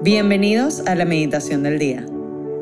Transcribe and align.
Bienvenidos 0.00 0.84
a 0.86 0.94
la 0.94 1.04
meditación 1.04 1.64
del 1.64 1.80
día. 1.80 2.06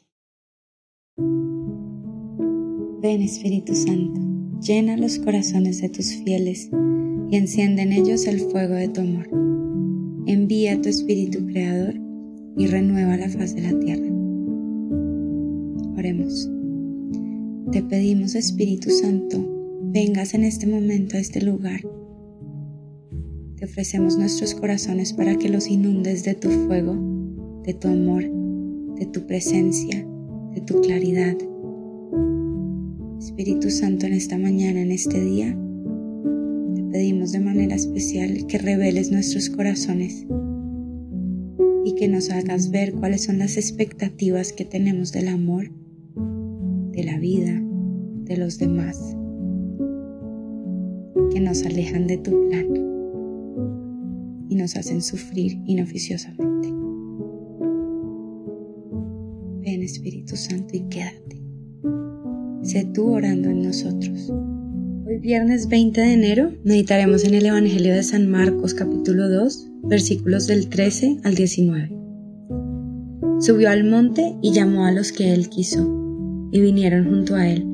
Ven 3.02 3.22
Espíritu 3.22 3.74
Santo, 3.74 4.22
llena 4.62 4.98
los 4.98 5.20
corazones 5.20 5.82
de 5.82 5.90
tus 5.90 6.14
fieles 6.24 6.70
y 7.32 7.36
enciende 7.36 7.82
en 7.84 7.94
ellos 7.94 8.28
el 8.28 8.40
fuego 8.40 8.76
de 8.76 8.90
tu 8.90 9.02
amor. 9.02 9.28
Envía 10.28 10.82
tu 10.82 10.90
Espíritu 10.90 11.46
Creador 11.48 11.96
y 12.58 12.68
renueva 12.68 13.18
la 13.18 13.30
faz 13.30 13.56
de 13.56 13.62
la 13.62 13.80
tierra. 13.80 14.08
Oremos. 15.98 16.50
Te 17.72 17.82
pedimos 17.82 18.36
Espíritu 18.36 18.90
Santo, 18.92 19.44
vengas 19.82 20.34
en 20.34 20.44
este 20.44 20.68
momento 20.68 21.18
a 21.18 21.20
este 21.20 21.42
lugar 21.42 21.82
te 23.56 23.66
ofrecemos 23.66 24.18
nuestros 24.18 24.54
corazones 24.54 25.14
para 25.14 25.38
que 25.38 25.48
los 25.48 25.68
inundes 25.68 26.24
de 26.24 26.36
tu 26.36 26.50
fuego, 26.50 26.94
de 27.66 27.74
tu 27.74 27.88
amor, 27.88 28.24
de 28.96 29.08
tu 29.08 29.26
presencia, 29.26 30.06
de 30.54 30.62
tu 30.62 30.82
claridad. 30.82 31.36
Espíritu 33.20 33.72
Santo, 33.72 34.06
en 34.06 34.14
esta 34.14 34.38
mañana, 34.38 34.82
en 34.82 34.92
este 34.92 35.20
día, 35.20 35.58
te 36.76 36.84
pedimos 36.84 37.32
de 37.32 37.40
manera 37.40 37.76
especial 37.76 38.46
que 38.46 38.60
reveles 38.60 39.12
nuestros 39.12 39.50
corazones 39.50 40.28
y 41.84 41.96
que 41.96 42.08
nos 42.08 42.30
hagas 42.30 42.70
ver 42.70 42.94
cuáles 42.94 43.24
son 43.24 43.40
las 43.40 43.58
expectativas 43.58 44.54
que 44.54 44.66
tenemos 44.66 45.12
del 45.12 45.28
amor, 45.28 45.72
de 46.92 47.04
la 47.04 47.18
vida, 47.18 47.60
de 48.26 48.38
los 48.38 48.60
demás, 48.60 49.18
que 51.32 51.40
nos 51.40 51.66
alejan 51.66 52.06
de 52.06 52.18
tu 52.18 52.48
plan 52.48 52.68
y 54.50 54.56
nos 54.56 54.76
hacen 54.76 55.02
sufrir 55.02 55.60
inoficiosamente. 55.66 56.75
Espíritu 60.06 60.36
Santo 60.36 60.78
y 60.78 60.82
quédate. 60.82 61.42
Sé 62.62 62.88
tú 62.94 63.08
orando 63.08 63.50
en 63.50 63.64
nosotros. 63.64 64.32
Hoy 65.08 65.18
viernes 65.18 65.68
20 65.68 66.00
de 66.00 66.14
enero 66.14 66.52
meditaremos 66.64 67.24
en 67.24 67.34
el 67.34 67.48
Evangelio 67.48 67.92
de 67.92 68.04
San 68.04 68.30
Marcos 68.30 68.76
capítulo 68.76 69.28
2 69.28 69.68
versículos 69.86 70.46
del 70.46 70.70
13 70.70 71.22
al 71.24 71.34
19. 71.34 71.98
Subió 73.40 73.72
al 73.72 73.84
monte 73.84 74.36
y 74.44 74.52
llamó 74.54 74.86
a 74.86 74.92
los 74.92 75.12
que 75.12 75.34
él 75.34 75.50
quiso, 75.50 75.82
y 76.52 76.62
vinieron 76.62 77.10
junto 77.10 77.34
a 77.34 77.50
él. 77.50 77.66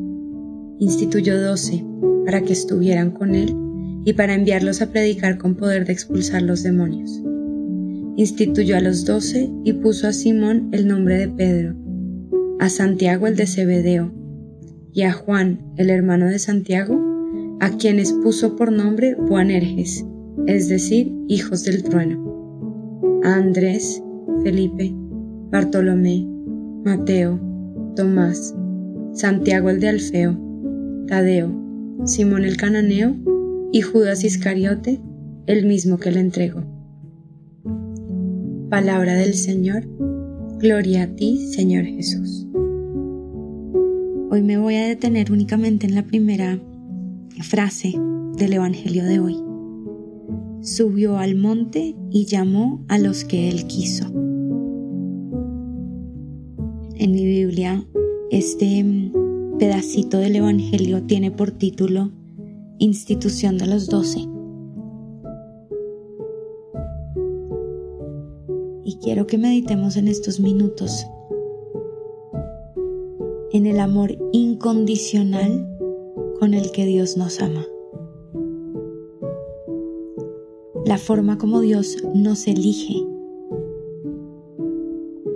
Instituyó 0.79 1.37
doce 1.37 1.83
para 2.23 2.43
que 2.43 2.53
estuvieran 2.53 3.11
con 3.11 3.35
él 3.35 3.53
y 4.05 4.13
para 4.13 4.35
enviarlos 4.35 4.81
a 4.81 4.89
predicar 4.89 5.37
con 5.37 5.55
poder 5.55 5.85
de 5.85 5.91
expulsar 5.91 6.43
los 6.43 6.63
demonios. 6.63 7.21
Instituyó 8.15 8.77
a 8.77 8.81
los 8.81 9.03
doce 9.03 9.51
y 9.65 9.73
puso 9.73 10.07
a 10.07 10.13
Simón 10.13 10.69
el 10.71 10.87
nombre 10.87 11.17
de 11.17 11.27
Pedro, 11.27 11.80
a 12.61 12.69
Santiago 12.69 13.25
el 13.25 13.35
de 13.35 13.47
Zebedeo, 13.47 14.11
y 14.93 15.01
a 15.01 15.13
Juan, 15.13 15.73
el 15.77 15.89
hermano 15.89 16.27
de 16.27 16.37
Santiago, 16.37 16.95
a 17.59 17.71
quienes 17.71 18.13
puso 18.13 18.55
por 18.55 18.71
nombre 18.71 19.15
Boanerges, 19.15 20.05
es 20.45 20.69
decir, 20.69 21.11
hijos 21.27 21.63
del 21.63 21.81
trueno, 21.81 23.19
a 23.23 23.33
Andrés, 23.33 24.03
Felipe, 24.43 24.93
Bartolomé, 25.49 26.27
Mateo, 26.85 27.39
Tomás, 27.95 28.55
Santiago 29.13 29.71
el 29.71 29.79
de 29.79 29.87
Alfeo, 29.87 30.37
Tadeo, 31.07 31.49
Simón 32.05 32.45
el 32.45 32.57
cananeo 32.57 33.15
y 33.71 33.81
Judas 33.81 34.23
Iscariote, 34.23 35.01
el 35.47 35.65
mismo 35.65 35.97
que 35.97 36.11
le 36.11 36.19
entregó. 36.19 36.63
Palabra 38.69 39.15
del 39.15 39.33
Señor, 39.33 39.87
gloria 40.59 41.03
a 41.03 41.07
ti, 41.07 41.47
Señor 41.47 41.85
Jesús. 41.85 42.50
Hoy 44.33 44.43
me 44.43 44.57
voy 44.57 44.75
a 44.75 44.87
detener 44.87 45.29
únicamente 45.29 45.85
en 45.85 45.93
la 45.93 46.03
primera 46.03 46.57
frase 47.41 47.93
del 48.37 48.53
Evangelio 48.53 49.03
de 49.03 49.19
hoy. 49.19 49.35
Subió 50.61 51.17
al 51.17 51.35
monte 51.35 51.97
y 52.09 52.27
llamó 52.27 52.81
a 52.87 52.97
los 52.97 53.25
que 53.25 53.49
él 53.49 53.67
quiso. 53.67 54.05
En 56.95 57.11
mi 57.11 57.25
Biblia, 57.25 57.85
este 58.29 59.11
pedacito 59.59 60.17
del 60.19 60.37
Evangelio 60.37 61.03
tiene 61.03 61.31
por 61.31 61.51
título 61.51 62.13
institución 62.79 63.57
de 63.57 63.67
los 63.67 63.87
doce. 63.89 64.21
Y 68.85 68.97
quiero 69.03 69.27
que 69.27 69.37
meditemos 69.37 69.97
en 69.97 70.07
estos 70.07 70.39
minutos 70.39 71.05
en 73.53 73.65
el 73.65 73.79
amor 73.79 74.17
incondicional 74.31 75.67
con 76.39 76.53
el 76.53 76.71
que 76.71 76.85
Dios 76.85 77.17
nos 77.17 77.41
ama. 77.41 77.65
La 80.85 80.97
forma 80.97 81.37
como 81.37 81.61
Dios 81.61 81.97
nos 82.13 82.47
elige. 82.47 83.05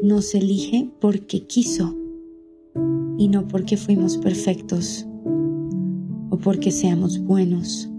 Nos 0.02 0.36
elige 0.36 0.90
porque 1.00 1.46
quiso 1.46 1.96
y 3.18 3.28
no 3.28 3.48
porque 3.48 3.78
fuimos 3.78 4.18
perfectos 4.18 5.08
porque 6.46 6.70
seamos 6.70 7.20
buenos. 7.20 7.90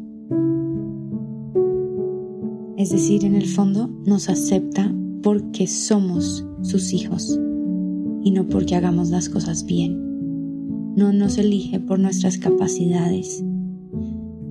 Es 2.76 2.90
decir, 2.90 3.24
en 3.24 3.34
el 3.34 3.46
fondo 3.46 3.90
nos 4.06 4.28
acepta 4.28 4.94
porque 5.24 5.66
somos 5.66 6.46
sus 6.62 6.92
hijos 6.92 7.40
y 8.22 8.30
no 8.30 8.46
porque 8.46 8.76
hagamos 8.76 9.10
las 9.10 9.28
cosas 9.28 9.64
bien. 9.64 10.05
No 10.96 11.12
nos 11.12 11.36
elige 11.36 11.78
por 11.78 11.98
nuestras 11.98 12.38
capacidades. 12.38 13.44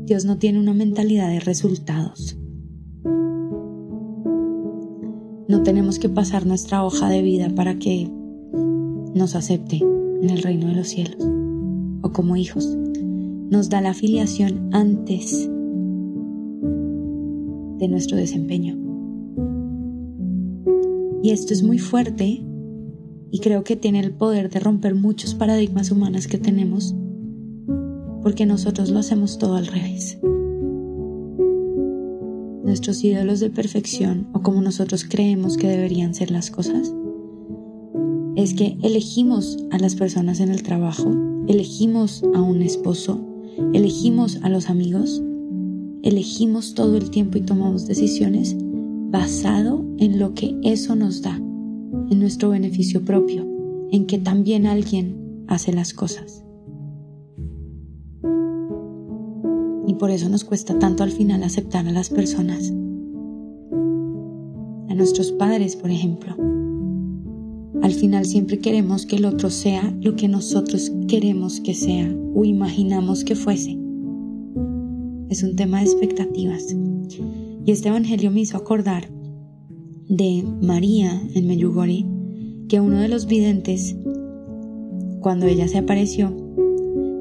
Dios 0.05 0.25
no 0.25 0.37
tiene 0.37 0.59
una 0.59 0.75
mentalidad 0.75 1.27
de 1.27 1.39
resultados. 1.39 2.37
No 5.47 5.63
tenemos 5.63 5.97
que 5.97 6.07
pasar 6.07 6.45
nuestra 6.45 6.83
hoja 6.83 7.09
de 7.09 7.23
vida 7.23 7.49
para 7.49 7.79
que 7.79 8.11
nos 9.15 9.33
acepte 9.33 9.77
en 9.77 10.29
el 10.29 10.43
reino 10.43 10.67
de 10.67 10.75
los 10.75 10.87
cielos 10.89 11.27
o 12.03 12.11
como 12.11 12.35
hijos 12.35 12.77
nos 13.49 13.69
da 13.69 13.81
la 13.81 13.89
afiliación 13.89 14.69
antes 14.71 15.49
de 17.79 17.87
nuestro 17.87 18.17
desempeño. 18.17 18.77
Y 21.23 21.31
esto 21.31 21.53
es 21.53 21.63
muy 21.63 21.79
fuerte 21.79 22.45
y 23.31 23.39
creo 23.39 23.63
que 23.63 23.75
tiene 23.75 23.99
el 23.99 24.11
poder 24.11 24.49
de 24.49 24.59
romper 24.59 24.95
muchos 24.95 25.35
paradigmas 25.35 25.91
humanos 25.91 26.27
que 26.27 26.37
tenemos 26.37 26.95
porque 28.25 28.47
nosotros 28.47 28.89
lo 28.89 28.97
hacemos 28.97 29.37
todo 29.37 29.55
al 29.55 29.67
revés. 29.67 30.17
Nuestros 32.63 33.03
ídolos 33.03 33.39
de 33.39 33.51
perfección 33.51 34.27
o 34.33 34.41
como 34.41 34.63
nosotros 34.63 35.05
creemos 35.07 35.57
que 35.57 35.67
deberían 35.67 36.15
ser 36.15 36.31
las 36.31 36.49
cosas 36.49 36.91
es 38.35 38.55
que 38.55 38.77
elegimos 38.81 39.57
a 39.69 39.77
las 39.77 39.95
personas 39.95 40.39
en 40.39 40.49
el 40.49 40.63
trabajo, 40.63 41.13
elegimos 41.47 42.23
a 42.33 42.41
un 42.41 42.63
esposo, 42.63 43.23
elegimos 43.73 44.39
a 44.41 44.49
los 44.49 44.71
amigos, 44.71 45.21
elegimos 46.01 46.73
todo 46.73 46.97
el 46.97 47.11
tiempo 47.11 47.37
y 47.37 47.41
tomamos 47.41 47.85
decisiones 47.85 48.55
basado 49.11 49.85
en 49.99 50.17
lo 50.17 50.33
que 50.33 50.57
eso 50.63 50.95
nos 50.95 51.21
da, 51.21 51.39
en 52.09 52.19
nuestro 52.19 52.49
beneficio 52.49 53.03
propio, 53.03 53.45
en 53.91 54.05
que 54.05 54.17
también 54.17 54.65
alguien 54.65 55.43
hace 55.47 55.73
las 55.73 55.93
cosas. 55.93 56.43
Y 59.87 59.93
por 59.95 60.09
eso 60.11 60.29
nos 60.29 60.43
cuesta 60.43 60.77
tanto 60.79 61.03
al 61.03 61.11
final 61.11 61.43
aceptar 61.43 61.87
a 61.87 61.91
las 61.91 62.09
personas, 62.09 62.71
a 64.89 64.95
nuestros 64.95 65.31
padres, 65.31 65.75
por 65.75 65.91
ejemplo. 65.91 66.35
Al 67.81 67.93
final 67.93 68.25
siempre 68.25 68.59
queremos 68.59 69.05
que 69.05 69.17
el 69.17 69.25
otro 69.25 69.49
sea 69.49 69.93
lo 70.01 70.15
que 70.15 70.27
nosotros 70.27 70.91
queremos 71.07 71.59
que 71.59 71.75
sea 71.75 72.11
o 72.33 72.43
imaginamos 72.43 73.23
que 73.23 73.35
fuese. 73.35 73.77
Es 75.29 75.43
un 75.43 75.55
tema 75.55 75.79
de 75.79 75.85
expectativas. 75.85 76.75
Y 77.65 77.71
este 77.71 77.89
Evangelio 77.89 78.31
me 78.31 78.41
hizo 78.41 78.57
acordar 78.57 79.09
de 80.07 80.43
María 80.61 81.21
en 81.33 81.47
Meyugori 81.47 82.05
que 82.67 82.79
uno 82.79 82.99
de 82.99 83.07
los 83.07 83.27
videntes, 83.27 83.95
cuando 85.19 85.45
ella 85.45 85.67
se 85.67 85.77
apareció, 85.77 86.33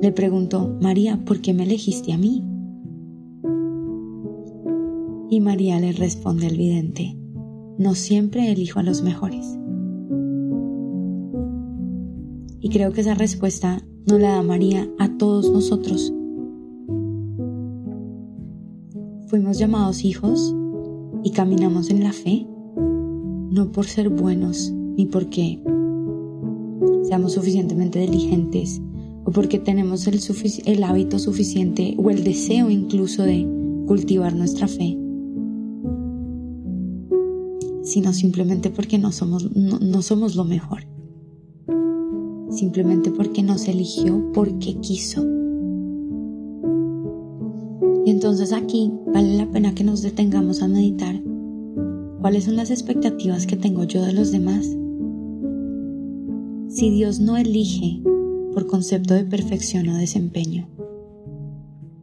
le 0.01 0.13
preguntó, 0.13 0.77
María, 0.81 1.25
¿por 1.25 1.41
qué 1.41 1.55
me 1.55 1.65
elegiste 1.65 2.13
a 2.13 2.19
mí? 2.19 2.45
Y 5.31 5.41
María 5.41 5.81
le 5.81 5.93
responde 5.93 6.47
al 6.47 6.57
vidente, 6.57 7.17
no 7.79 7.95
siempre 7.95 8.53
elijo 8.53 8.79
a 8.79 8.83
los 8.83 9.03
mejores. 9.03 9.59
Y 12.61 12.71
creo 12.71 12.93
que 12.93 13.03
esa 13.03 13.15
respuesta 13.15 13.83
nos 14.07 14.21
la 14.21 14.33
da 14.33 14.43
María 14.43 14.89
a 14.99 15.17
todos 15.17 15.51
nosotros. 15.51 16.13
Fuimos 19.27 19.59
llamados 19.59 20.05
hijos 20.05 20.55
y 21.23 21.31
caminamos 21.33 21.91
en 21.91 22.05
la 22.05 22.13
fe, 22.13 22.47
no 23.55 23.71
por 23.71 23.87
ser 23.87 24.09
buenos 24.09 24.73
ni 24.97 25.07
porque 25.07 25.63
seamos 27.05 27.35
suficientemente 27.35 28.01
diligentes 28.01 28.83
o 29.25 29.31
porque 29.31 29.61
tenemos 29.61 30.09
el, 30.09 30.83
hábito 30.83 31.21
suficiente 31.21 31.95
o 31.97 32.11
el 32.11 32.25
deseo 32.25 32.69
incluso 32.69 33.23
de 33.23 33.47
cultivar 33.87 34.35
nuestra 34.35 34.67
fe, 34.67 34.99
sino 37.85 38.13
simplemente 38.13 38.71
porque 38.71 38.99
no 38.99 39.13
somos, 39.13 39.49
no 39.55 40.03
somos 40.03 40.35
lo 40.35 40.45
mejor, 40.45 40.81
simplemente 42.51 43.13
porque 43.13 43.45
nos 43.45 43.69
eligió 43.69 44.33
porque 44.35 44.75
quiso. 44.81 45.25
Y 48.05 48.11
entonces 48.11 48.53
aquí 48.53 48.91
vale 49.15 49.37
la 49.37 49.49
pena 49.49 49.77
que 49.77 49.85
nos 49.85 50.03
detengamos 50.03 50.61
a 50.61 50.67
meditar 50.67 51.23
cuáles 52.25 52.45
son 52.45 52.57
las 52.57 52.71
expectativas 52.71 53.47
que 53.47 53.55
tengo 53.55 53.85
yo 53.85 54.03
de 54.03 54.15
los 54.15 54.33
demás. 54.33 54.65
Si 56.75 56.89
Dios 56.89 57.21
no 57.21 57.37
elige 57.37 58.01
por 58.55 58.67
concepto 58.67 59.13
de 59.13 59.27
perfección 59.27 59.91
o 59.91 59.99
desempeño, 59.99 60.67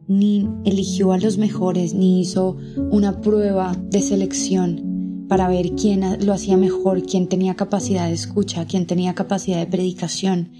ni 0.06 0.48
eligió 0.64 1.10
a 1.10 1.18
los 1.18 1.38
mejores, 1.38 1.92
ni 1.94 2.20
hizo 2.20 2.56
una 2.92 3.20
prueba 3.20 3.76
de 3.90 4.00
selección 4.00 5.26
para 5.28 5.48
ver 5.48 5.72
quién 5.72 6.02
lo 6.24 6.32
hacía 6.32 6.56
mejor, 6.56 7.02
quién 7.02 7.26
tenía 7.26 7.56
capacidad 7.56 8.06
de 8.06 8.14
escucha, 8.14 8.64
quién 8.64 8.86
tenía 8.86 9.16
capacidad 9.16 9.58
de 9.58 9.66
predicación, 9.66 10.52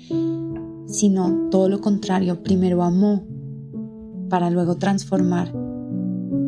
sino 0.88 1.50
todo 1.52 1.68
lo 1.68 1.80
contrario, 1.80 2.42
primero 2.42 2.82
amó 2.82 3.22
para 4.28 4.50
luego 4.50 4.76
transformar 4.78 5.54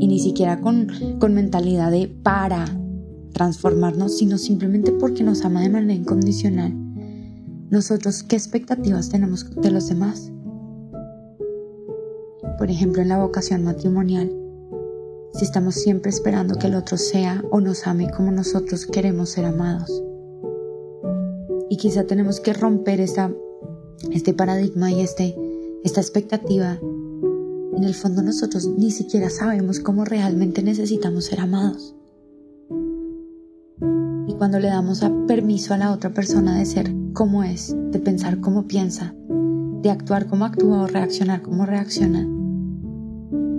y 0.01 0.09
ni 0.09 0.19
siquiera 0.19 0.61
con, 0.61 0.89
con 1.21 1.33
mentalidad 1.33 1.93
de 1.93 2.09
para 2.09 2.81
transformarnos, 3.35 4.17
sino 4.17 4.39
simplemente 4.39 4.93
porque 4.93 5.23
nos 5.23 5.45
ama 5.45 5.61
de 5.61 5.69
manera 5.69 5.93
incondicional. 5.93 6.73
Nosotros, 7.69 8.23
¿qué 8.23 8.37
expectativas 8.37 9.11
tenemos 9.11 9.51
de 9.61 9.71
los 9.71 9.89
demás? 9.89 10.31
Por 12.57 12.71
ejemplo, 12.71 13.03
en 13.03 13.09
la 13.09 13.19
vocación 13.19 13.65
matrimonial, 13.65 14.33
si 15.35 15.45
estamos 15.45 15.75
siempre 15.75 16.11
esperando 16.11 16.55
que 16.55 16.69
el 16.69 16.77
otro 16.77 16.97
sea 16.97 17.45
o 17.51 17.61
nos 17.61 17.87
ame 17.87 18.09
como 18.11 18.31
nosotros 18.31 18.87
queremos 18.87 19.31
ser 19.31 19.45
amados. 19.45 19.91
Y 21.69 21.77
quizá 21.77 22.05
tenemos 22.05 22.41
que 22.41 22.53
romper 22.53 23.01
este 23.01 24.35
paradigma 24.35 24.93
y 24.93 25.01
este, 25.01 25.37
esta 25.83 26.01
expectativa 26.01 26.79
en 27.77 27.83
el 27.83 27.95
fondo 27.95 28.23
nosotros 28.23 28.69
ni 28.79 28.93
siquiera 28.93 29.31
sabemos 29.31 29.81
cómo 29.81 30.05
realmente 30.05 30.63
necesitamos 30.63 31.25
ser 31.25 31.41
amados. 31.41 31.97
Y 33.81 34.35
cuando 34.35 34.59
le 34.59 34.69
damos 34.69 35.05
permiso 35.27 35.75
a 35.75 35.79
la 35.79 35.93
otra 35.93 36.11
persona 36.11 36.59
de 36.59 36.65
ser 36.65 36.93
como 37.13 37.45
es, 37.45 37.77
de 37.91 37.99
pensar 37.99 38.41
como 38.41 38.67
piensa, 38.67 39.15
de 39.83 39.91
actuar 39.91 40.27
como 40.27 40.45
actúa 40.45 40.83
o 40.83 40.87
reaccionar 40.87 41.43
como 41.43 41.67
reacciona, 41.67 42.29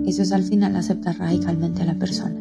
eso 0.06 0.22
es 0.22 0.32
al 0.32 0.42
final 0.42 0.76
aceptar 0.76 1.18
radicalmente 1.18 1.82
a 1.82 1.86
la 1.86 1.98
persona. 1.98 2.40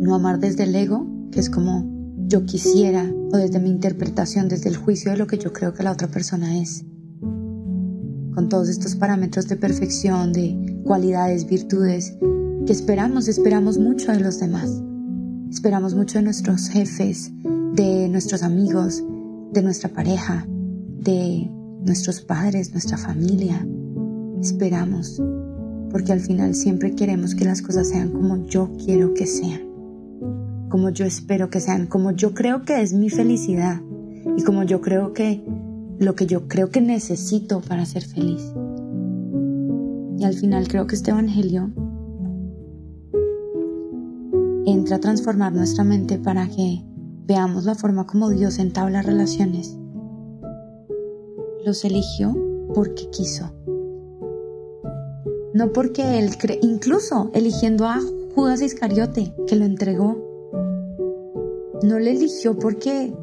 No 0.00 0.14
amar 0.14 0.38
desde 0.38 0.64
el 0.64 0.74
ego, 0.74 1.06
que 1.32 1.40
es 1.40 1.50
como 1.50 1.84
yo 2.26 2.44
quisiera, 2.44 3.10
o 3.32 3.36
desde 3.36 3.60
mi 3.60 3.70
interpretación, 3.70 4.48
desde 4.48 4.68
el 4.68 4.76
juicio 4.76 5.10
de 5.10 5.18
lo 5.18 5.26
que 5.26 5.38
yo 5.38 5.52
creo 5.52 5.74
que 5.74 5.82
la 5.82 5.92
otra 5.92 6.08
persona 6.08 6.58
es 6.58 6.84
con 8.36 8.50
todos 8.50 8.68
estos 8.68 8.94
parámetros 8.94 9.48
de 9.48 9.56
perfección, 9.56 10.34
de 10.34 10.82
cualidades, 10.84 11.46
virtudes, 11.46 12.18
que 12.66 12.72
esperamos, 12.72 13.28
esperamos 13.28 13.78
mucho 13.78 14.12
de 14.12 14.20
los 14.20 14.38
demás. 14.38 14.82
Esperamos 15.56 15.94
mucho 15.94 16.18
de 16.18 16.24
nuestros 16.24 16.68
jefes, 16.68 17.32
de 17.72 18.10
nuestros 18.10 18.42
amigos, 18.42 19.02
de 19.54 19.62
nuestra 19.62 19.88
pareja, 19.88 20.44
de 20.46 21.50
nuestros 21.80 22.20
padres, 22.20 22.72
nuestra 22.72 22.98
familia. 22.98 23.66
Esperamos, 24.38 25.20
porque 25.90 26.12
al 26.12 26.20
final 26.20 26.54
siempre 26.54 26.94
queremos 26.94 27.34
que 27.34 27.46
las 27.46 27.62
cosas 27.62 27.88
sean 27.88 28.10
como 28.10 28.46
yo 28.46 28.70
quiero 28.84 29.14
que 29.14 29.26
sean, 29.26 29.62
como 30.68 30.90
yo 30.90 31.06
espero 31.06 31.48
que 31.48 31.60
sean, 31.60 31.86
como 31.86 32.10
yo 32.10 32.34
creo 32.34 32.62
que 32.62 32.82
es 32.82 32.92
mi 32.92 33.08
felicidad 33.08 33.80
y 34.36 34.42
como 34.42 34.62
yo 34.62 34.82
creo 34.82 35.14
que 35.14 35.42
lo 35.98 36.14
que 36.14 36.26
yo 36.26 36.48
creo 36.48 36.68
que 36.68 36.82
necesito 36.82 37.62
para 37.62 37.86
ser 37.86 38.04
feliz. 38.04 38.42
Y 40.18 40.24
al 40.24 40.34
final 40.34 40.68
creo 40.68 40.86
que 40.86 40.96
este 40.96 41.12
Evangelio 41.12 41.72
entra 44.66 44.96
a 44.96 45.00
transformar 45.00 45.52
nuestra 45.52 45.84
mente 45.84 46.18
para 46.18 46.48
que 46.48 46.82
veamos 47.26 47.64
la 47.64 47.74
forma 47.74 48.06
como 48.06 48.30
Dios 48.30 48.58
entabla 48.58 49.02
relaciones. 49.02 49.76
Los 51.64 51.84
eligió 51.84 52.36
porque 52.74 53.08
quiso. 53.10 53.52
No 55.54 55.72
porque 55.72 56.18
Él, 56.18 56.36
cree, 56.36 56.58
incluso 56.62 57.30
eligiendo 57.32 57.86
a 57.86 58.00
Judas 58.34 58.60
Iscariote, 58.60 59.34
que 59.46 59.56
lo 59.56 59.64
entregó, 59.64 60.22
no 61.82 61.98
le 61.98 62.10
eligió 62.10 62.58
porque 62.58 63.14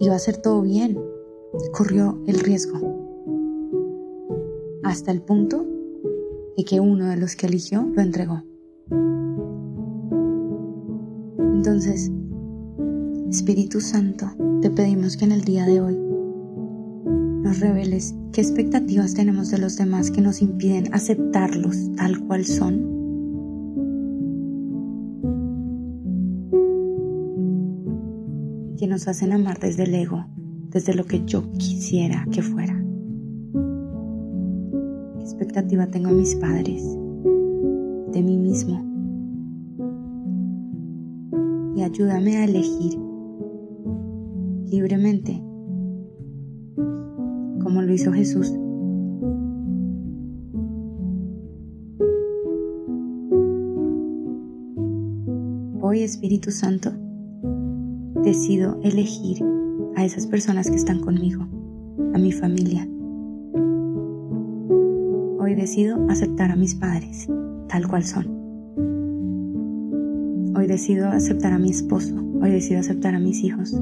iba 0.00 0.12
a 0.12 0.16
hacer 0.16 0.36
todo 0.36 0.60
bien 0.60 0.98
corrió 1.72 2.18
el 2.26 2.40
riesgo, 2.40 2.78
hasta 4.82 5.10
el 5.10 5.22
punto 5.22 5.64
de 6.56 6.64
que 6.64 6.80
uno 6.80 7.06
de 7.06 7.16
los 7.16 7.36
que 7.36 7.46
eligió 7.46 7.82
lo 7.94 8.02
entregó. 8.02 8.42
Entonces, 11.66 12.12
Espíritu 13.28 13.80
Santo, 13.80 14.26
te 14.62 14.70
pedimos 14.70 15.16
que 15.16 15.24
en 15.24 15.32
el 15.32 15.42
día 15.42 15.66
de 15.66 15.80
hoy 15.80 15.98
nos 17.42 17.58
reveles 17.58 18.14
qué 18.32 18.40
expectativas 18.40 19.14
tenemos 19.14 19.50
de 19.50 19.58
los 19.58 19.76
demás 19.76 20.12
que 20.12 20.20
nos 20.20 20.42
impiden 20.42 20.94
aceptarlos 20.94 21.76
tal 21.96 22.20
cual 22.20 22.44
son. 22.44 22.94
que 28.78 28.86
nos 28.86 29.08
hacen 29.08 29.32
amar 29.32 29.58
desde 29.58 29.84
el 29.84 29.94
ego 29.94 30.24
desde 30.70 30.94
lo 30.94 31.04
que 31.04 31.24
yo 31.24 31.50
quisiera 31.58 32.26
que 32.30 32.42
fuera. 32.42 32.80
¿Qué 35.16 35.22
expectativa 35.22 35.88
tengo 35.88 36.10
de 36.10 36.14
mis 36.14 36.36
padres? 36.36 36.84
De 38.12 38.22
mí 38.22 38.36
mismo. 38.36 38.85
Ayúdame 41.96 42.36
a 42.36 42.44
elegir 42.44 42.98
libremente, 44.70 45.32
como 47.62 47.80
lo 47.80 47.90
hizo 47.90 48.12
Jesús. 48.12 48.52
Hoy, 55.80 56.02
Espíritu 56.02 56.50
Santo, 56.50 56.90
decido 58.22 58.78
elegir 58.82 59.42
a 59.94 60.04
esas 60.04 60.26
personas 60.26 60.68
que 60.68 60.76
están 60.76 61.00
conmigo, 61.00 61.44
a 62.12 62.18
mi 62.18 62.30
familia. 62.30 62.86
Hoy 65.40 65.54
decido 65.54 65.96
aceptar 66.10 66.50
a 66.50 66.56
mis 66.56 66.74
padres 66.74 67.26
tal 67.68 67.88
cual 67.88 68.04
son. 68.04 68.35
Hoy 70.66 70.72
decido 70.72 71.06
aceptar 71.10 71.52
a 71.52 71.60
mi 71.60 71.70
esposo. 71.70 72.12
Hoy 72.42 72.50
decido 72.50 72.80
aceptar 72.80 73.14
a 73.14 73.20
mis 73.20 73.44
hijos. 73.44 73.72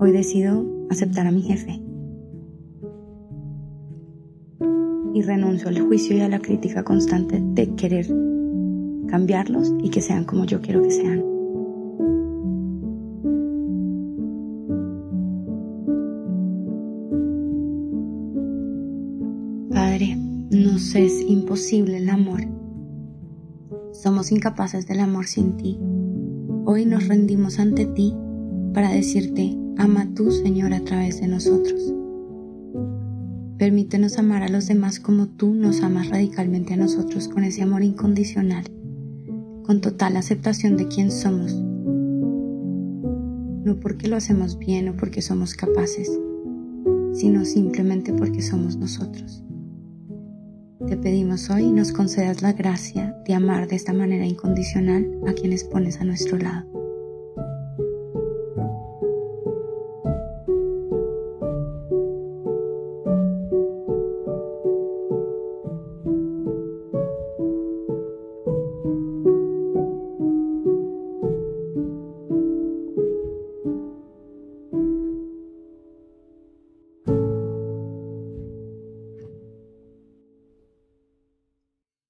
Hoy 0.00 0.10
decido 0.10 0.66
aceptar 0.90 1.28
a 1.28 1.30
mi 1.30 1.42
jefe. 1.42 1.80
Y 5.14 5.22
renuncio 5.22 5.68
al 5.68 5.80
juicio 5.80 6.16
y 6.16 6.22
a 6.22 6.28
la 6.28 6.40
crítica 6.40 6.82
constante 6.82 7.40
de 7.40 7.72
querer 7.76 8.08
cambiarlos 9.06 9.72
y 9.80 9.90
que 9.90 10.00
sean 10.00 10.24
como 10.24 10.44
yo 10.44 10.60
quiero 10.60 10.82
que 10.82 10.90
sean. 10.90 11.22
Nos 20.50 20.96
es 20.96 21.20
imposible 21.28 21.98
el 21.98 22.08
amor 22.08 22.59
Somos 24.02 24.32
incapaces 24.32 24.86
del 24.86 25.00
amor 25.00 25.26
sin 25.26 25.58
ti. 25.58 25.78
Hoy 26.64 26.86
nos 26.86 27.06
rendimos 27.06 27.58
ante 27.58 27.84
ti 27.84 28.16
para 28.72 28.88
decirte, 28.88 29.58
ama 29.76 30.08
tú, 30.14 30.30
Señor, 30.30 30.72
a 30.72 30.80
través 30.80 31.20
de 31.20 31.28
nosotros. 31.28 31.92
Permítenos 33.58 34.16
amar 34.16 34.42
a 34.42 34.48
los 34.48 34.68
demás 34.68 35.00
como 35.00 35.26
tú 35.26 35.52
nos 35.52 35.82
amas 35.82 36.08
radicalmente 36.08 36.72
a 36.72 36.78
nosotros 36.78 37.28
con 37.28 37.44
ese 37.44 37.60
amor 37.60 37.82
incondicional, 37.82 38.64
con 39.66 39.82
total 39.82 40.16
aceptación 40.16 40.78
de 40.78 40.88
quién 40.88 41.10
somos. 41.10 41.54
No 43.64 43.80
porque 43.80 44.08
lo 44.08 44.16
hacemos 44.16 44.58
bien 44.58 44.88
o 44.88 44.96
porque 44.96 45.20
somos 45.20 45.52
capaces, 45.52 46.10
sino 47.12 47.44
simplemente 47.44 48.14
porque 48.14 48.40
somos 48.40 48.78
nosotros. 48.78 49.44
Te 50.88 50.96
pedimos 50.96 51.50
hoy 51.50 51.70
nos 51.70 51.92
concedas 51.92 52.40
la 52.40 52.54
gracia 52.54 53.14
de 53.26 53.34
amar 53.34 53.68
de 53.68 53.76
esta 53.76 53.92
manera 53.92 54.24
incondicional 54.24 55.06
a 55.28 55.34
quienes 55.34 55.62
pones 55.62 56.00
a 56.00 56.04
nuestro 56.04 56.38
lado. 56.38 56.79